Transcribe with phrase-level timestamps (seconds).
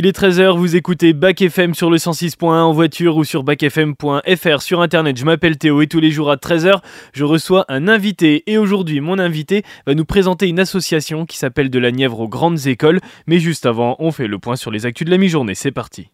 [0.00, 4.62] Il est 13h, vous écoutez Bac FM sur le 106.1 en voiture ou sur bacfm.fr
[4.62, 5.16] sur internet.
[5.16, 6.82] Je m'appelle Théo et tous les jours à 13h,
[7.12, 8.44] je reçois un invité.
[8.46, 12.28] Et aujourd'hui, mon invité va nous présenter une association qui s'appelle De la Nièvre aux
[12.28, 13.00] grandes écoles.
[13.26, 15.56] Mais juste avant, on fait le point sur les actus de la mi-journée.
[15.56, 16.12] C'est parti.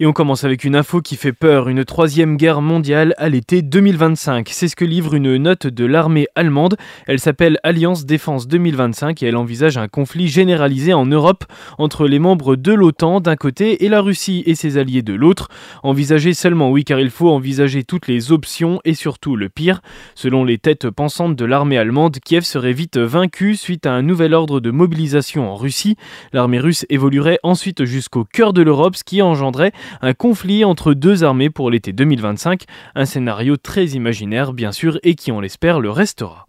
[0.00, 3.62] Et on commence avec une info qui fait peur, une troisième guerre mondiale à l'été
[3.62, 4.48] 2025.
[4.48, 6.76] C'est ce que livre une note de l'armée allemande.
[7.08, 11.44] Elle s'appelle Alliance Défense 2025 et elle envisage un conflit généralisé en Europe
[11.78, 15.48] entre les membres de l'OTAN d'un côté et la Russie et ses alliés de l'autre.
[15.82, 19.80] Envisager seulement, oui, car il faut envisager toutes les options et surtout le pire.
[20.14, 24.32] Selon les têtes pensantes de l'armée allemande, Kiev serait vite vaincu suite à un nouvel
[24.32, 25.96] ordre de mobilisation en Russie.
[26.32, 29.72] L'armée russe évoluerait ensuite jusqu'au cœur de l'Europe, ce qui engendrait
[30.02, 35.14] un conflit entre deux armées pour l'été 2025, un scénario très imaginaire bien sûr et
[35.14, 36.47] qui on l'espère le restera.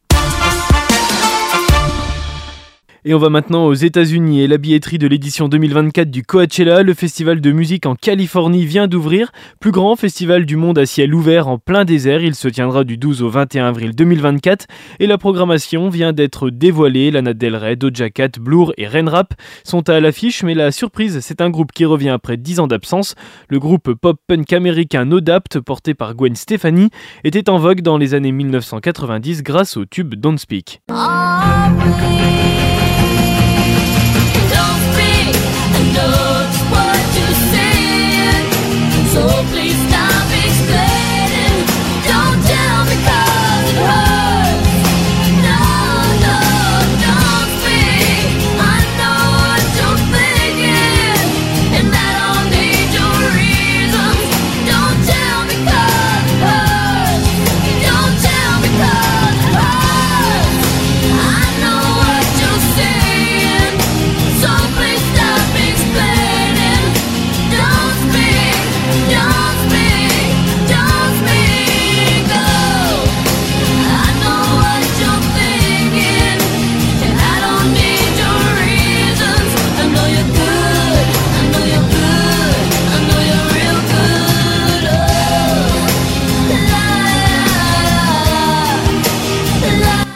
[3.05, 6.93] Et on va maintenant aux États-Unis et la billetterie de l'édition 2024 du Coachella, le
[6.93, 11.47] festival de musique en Californie vient d'ouvrir, plus grand festival du monde à ciel ouvert
[11.47, 14.67] en plein désert, il se tiendra du 12 au 21 avril 2024
[14.99, 19.87] et la programmation vient d'être dévoilée, Lana Del Rey, Doja Cat, Blur et Rap sont
[19.89, 20.43] à l'affiche.
[20.43, 23.15] Mais la surprise, c'est un groupe qui revient après 10 ans d'absence.
[23.49, 26.89] Le groupe pop-punk américain No Doubt porté par Gwen Stefani
[27.23, 30.81] était en vogue dans les années 1990 grâce au tube Don't Speak.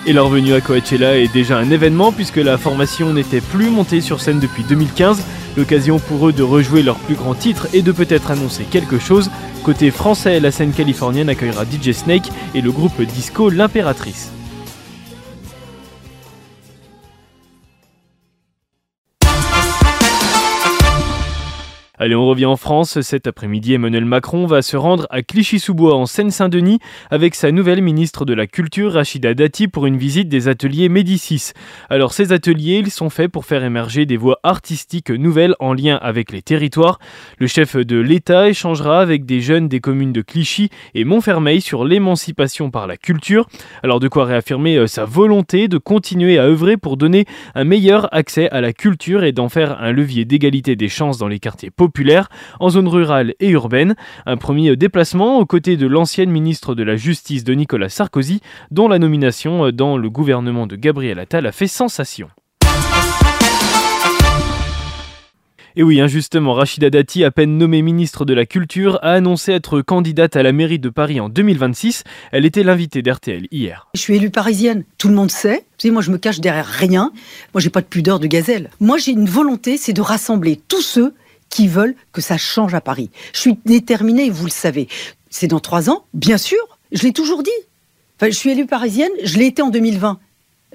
[0.06, 4.02] Et leur venue à Coachella est déjà un événement puisque la formation n'était plus montée
[4.02, 5.24] sur scène depuis 2015.
[5.56, 9.32] L'occasion pour eux de rejouer leur plus grand titre et de peut-être annoncer quelque chose.
[9.64, 14.32] Côté français, la scène californienne accueillera DJ Snake et le groupe disco L'Impératrice.
[22.04, 23.00] Allez, on revient en France.
[23.00, 28.26] Cet après-midi, Emmanuel Macron va se rendre à Clichy-sous-Bois en Seine-Saint-Denis avec sa nouvelle ministre
[28.26, 31.54] de la Culture, Rachida Dati, pour une visite des ateliers Médicis.
[31.90, 35.96] Alors, ces ateliers, ils sont faits pour faire émerger des voies artistiques nouvelles en lien
[36.02, 37.00] avec les territoires.
[37.38, 41.86] Le chef de l'État échangera avec des jeunes des communes de Clichy et Montfermeil sur
[41.86, 43.48] l'émancipation par la culture.
[43.82, 47.24] Alors, de quoi réaffirmer euh, sa volonté de continuer à œuvrer pour donner
[47.56, 51.30] un meilleur accès à la culture et d'en faire un levier d'égalité des chances dans
[51.30, 51.93] les quartiers populaires
[52.60, 53.96] en zone rurale et urbaine.
[54.26, 58.88] Un premier déplacement aux côtés de l'ancienne ministre de la Justice de Nicolas Sarkozy, dont
[58.88, 62.30] la nomination dans le gouvernement de Gabriel Attal a fait sensation.
[65.76, 69.82] Et oui, injustement, Rachida Dati, à peine nommée ministre de la Culture, a annoncé être
[69.82, 72.04] candidate à la mairie de Paris en 2026.
[72.32, 73.88] Elle était l'invitée d'RTL hier.
[73.96, 75.66] Je suis élue parisienne, tout le monde sait.
[75.86, 77.12] Moi je me cache derrière rien.
[77.54, 78.70] Moi j'ai pas de pudeur de gazelle.
[78.80, 81.14] Moi j'ai une volonté, c'est de rassembler tous ceux
[81.54, 83.12] qui veulent que ça change à Paris.
[83.32, 84.88] Je suis déterminée, vous le savez.
[85.30, 86.58] C'est dans trois ans, bien sûr,
[86.92, 87.52] je l'ai toujours dit.
[88.18, 90.20] Enfin, je suis élue parisienne, je l'ai été en 2020.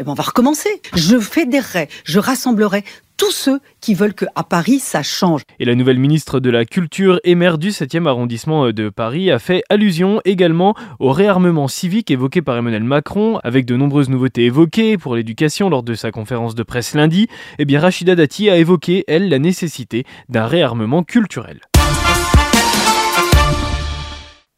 [0.01, 0.81] Eh ben, on va recommencer.
[0.95, 2.85] Je fédérerai, je rassemblerai
[3.17, 5.43] tous ceux qui veulent qu'à Paris, ça change.
[5.59, 9.41] Et la nouvelle ministre de la Culture et maire du 7e arrondissement de Paris a
[9.41, 14.99] fait allusion également au réarmement civique évoqué par Emmanuel Macron, avec de nombreuses nouveautés évoquées
[14.99, 17.27] pour l'éducation lors de sa conférence de presse lundi.
[17.59, 21.59] Eh bien, Rachida Dati a évoqué, elle, la nécessité d'un réarmement culturel.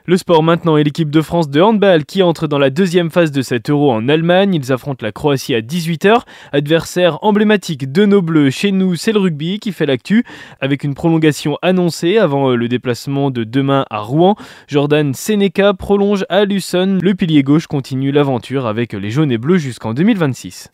[0.07, 3.31] Le sport maintenant et l'équipe de France de handball qui entre dans la deuxième phase
[3.31, 4.55] de cet euro en Allemagne.
[4.55, 6.23] Ils affrontent la Croatie à 18h.
[6.53, 10.25] Adversaire emblématique de nos bleus chez nous, c'est le rugby qui fait l'actu.
[10.61, 14.37] Avec une prolongation annoncée avant euh, le déplacement de demain à Rouen.
[14.69, 16.99] Jordan Seneca prolonge à Luson.
[17.01, 20.71] Le pilier gauche continue l'aventure avec les jaunes et bleus jusqu'en 2026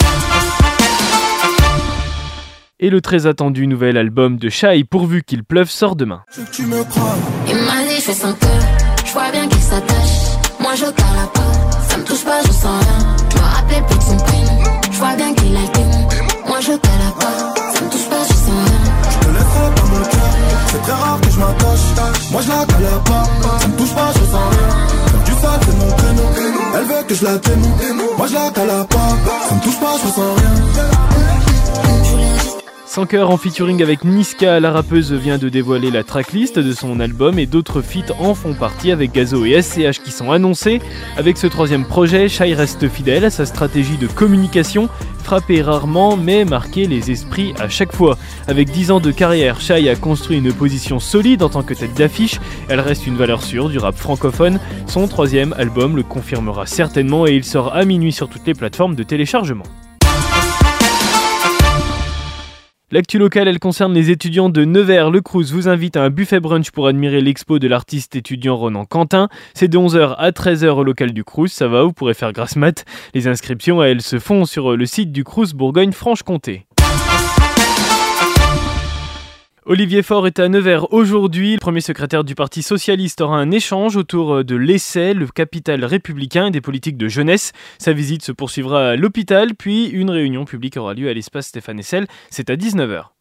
[2.78, 6.22] et le très attendu nouvel album de Shai pourvu qu'il pleuve sort demain.
[6.30, 6.42] Je
[9.16, 10.18] vois bien qu'il s'attache.
[10.60, 11.52] Moi je cala pas,
[11.88, 13.00] ça me touche pas, je sens rien.
[13.30, 14.58] Je me rappelle plus de son prénom,
[14.92, 17.38] je vois bien qu'il a le Moi je cala pas,
[17.74, 18.82] ça me touche pas, je sens rien.
[19.12, 20.32] Je te laisserai pas mon cœur,
[20.70, 21.86] c'est très rare que je m'attache.
[22.32, 22.56] Moi je la
[23.08, 23.24] pas,
[23.60, 24.68] ça me touche pas, je sens rien.
[25.10, 26.28] Faire du sale c'est mon prénom,
[26.76, 27.66] elle veut que je la t'aime.
[28.18, 29.10] Moi je la pas,
[29.48, 31.15] ça me touche pas, je sens rien.
[32.96, 36.98] Sans cœur en featuring avec Niska, la rappeuse vient de dévoiler la tracklist de son
[36.98, 40.80] album et d'autres feats en font partie avec Gazo et SCH qui sont annoncés.
[41.18, 44.88] Avec ce troisième projet, Shai reste fidèle à sa stratégie de communication,
[45.22, 48.16] frapper rarement mais marquer les esprits à chaque fois.
[48.48, 51.92] Avec 10 ans de carrière, Shai a construit une position solide en tant que tête
[51.92, 52.40] d'affiche,
[52.70, 54.58] elle reste une valeur sûre du rap francophone.
[54.86, 58.94] Son troisième album le confirmera certainement et il sort à minuit sur toutes les plateformes
[58.94, 59.64] de téléchargement.
[62.92, 65.10] L'actu locale, elle concerne les étudiants de Nevers.
[65.10, 68.84] Le Crous vous invite à un buffet brunch pour admirer l'expo de l'artiste étudiant Ronan
[68.84, 69.28] Quentin.
[69.54, 71.48] C'est de 11h à 13h au local du Crous.
[71.48, 72.84] Ça va, vous pourrez faire grasse mat.
[73.12, 76.65] Les inscriptions, elles se font sur le site du Crous Bourgogne-Franche-Comté.
[79.68, 81.54] Olivier Faure est à Nevers aujourd'hui.
[81.54, 86.46] Le premier secrétaire du Parti Socialiste aura un échange autour de l'essai, le capital républicain
[86.46, 87.50] et des politiques de jeunesse.
[87.78, 91.80] Sa visite se poursuivra à l'hôpital, puis une réunion publique aura lieu à l'espace Stéphane
[91.80, 92.06] Essel.
[92.30, 93.15] C'est à 19h.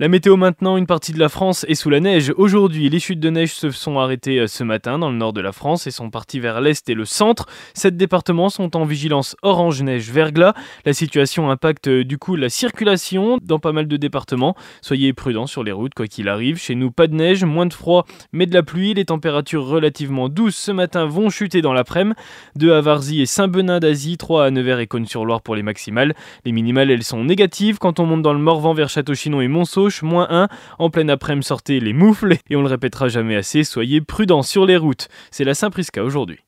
[0.00, 2.34] La météo maintenant, une partie de la France est sous la neige.
[2.36, 5.40] Aujourd'hui, les chutes de neige se sont arrêtées euh, ce matin dans le nord de
[5.40, 7.46] la France et sont parties vers l'est et le centre.
[7.74, 10.52] Sept départements sont en vigilance orange neige verglas.
[10.84, 14.56] La situation impacte euh, du coup la circulation dans pas mal de départements.
[14.82, 16.58] Soyez prudents sur les routes quoi qu'il arrive.
[16.58, 18.94] Chez nous, pas de neige, moins de froid, mais de la pluie.
[18.94, 22.16] Les températures relativement douces ce matin vont chuter dans l'après-midi.
[22.64, 26.14] À Varzy et Saint-Benin d'Asie, 3 à Nevers et Cône-sur-Loire pour les maximales.
[26.44, 29.83] Les minimales, elles sont négatives quand on monte dans le Morvan vers Château-Chinon et Monceau
[30.02, 30.48] moins 1.
[30.78, 34.66] En pleine après-midi, sortez les moufles et on le répétera jamais assez, soyez prudents sur
[34.66, 35.08] les routes.
[35.30, 36.40] C'est la Saint-Prisca aujourd'hui.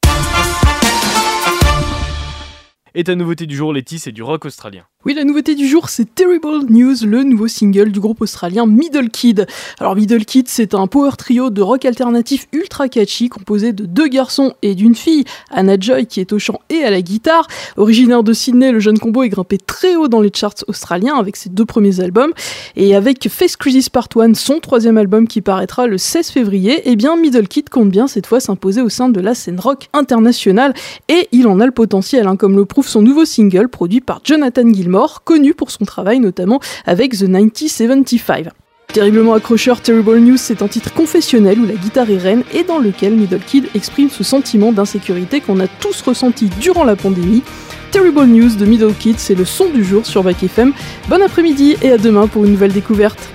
[2.94, 4.84] Et ta nouveauté du jour, Letty, c'est du rock australien.
[5.06, 9.08] Oui, la nouveauté du jour, c'est Terrible News, le nouveau single du groupe australien Middle
[9.08, 9.46] Kid.
[9.78, 14.08] Alors Middle Kid, c'est un power trio de rock alternatif ultra catchy composé de deux
[14.08, 15.22] garçons et d'une fille,
[15.52, 17.46] Anna Joy qui est au chant et à la guitare.
[17.76, 21.36] Originaire de Sydney, le jeune combo est grimpé très haut dans les charts australiens avec
[21.36, 22.32] ses deux premiers albums.
[22.74, 26.96] Et avec Face Crisis Part 1, son troisième album qui paraîtra le 16 février, eh
[26.96, 30.74] bien Middle Kid compte bien cette fois s'imposer au sein de la scène rock internationale
[31.08, 34.20] et il en a le potentiel, hein, comme le prouve son nouveau single produit par
[34.24, 38.48] Jonathan Gilmore connu pour son travail notamment avec The 1975.
[38.92, 42.78] Terriblement accrocheur, Terrible News, c'est un titre confessionnel où la guitare est reine et dans
[42.78, 47.42] lequel Middle Kid exprime ce sentiment d'insécurité qu'on a tous ressenti durant la pandémie.
[47.90, 50.72] Terrible News de Middle Kid, c'est le son du jour sur Back FM.
[51.08, 53.28] Bon après-midi et à demain pour une nouvelle découverte.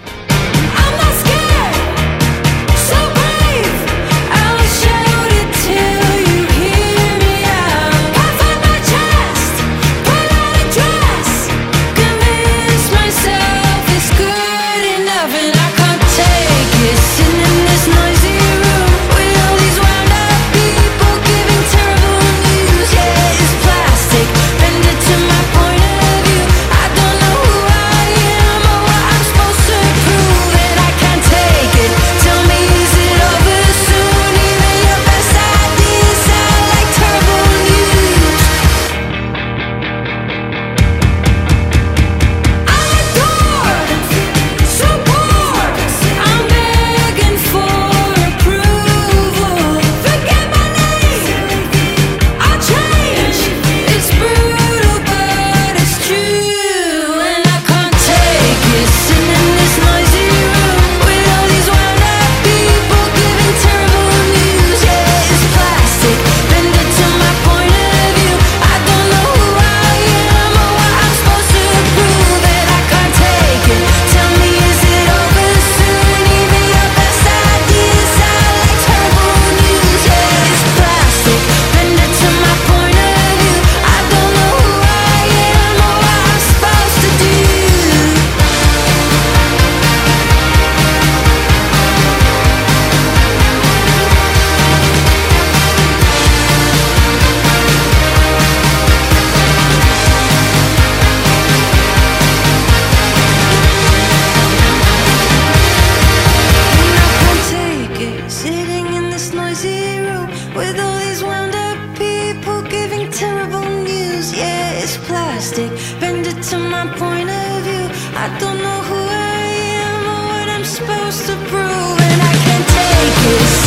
[120.72, 123.61] Supposed to prove, and I can't take it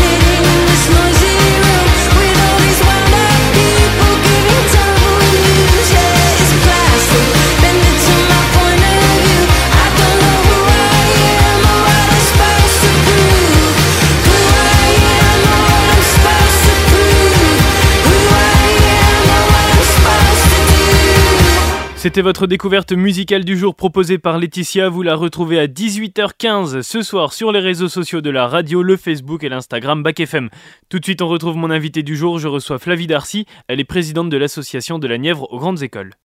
[22.05, 24.91] C'était votre découverte musicale du jour proposée par Laetitia.
[24.91, 28.99] Vous la retrouvez à 18h15 ce soir sur les réseaux sociaux de la radio, le
[28.99, 30.51] Facebook et l'Instagram Bac FM.
[30.91, 32.39] Tout de suite, on retrouve mon invité du jour.
[32.39, 33.47] Je reçois Flavie Darcy.
[33.69, 36.11] Elle est présidente de l'association de la Nièvre aux grandes écoles.